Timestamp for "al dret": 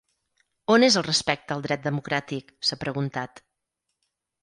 1.57-1.85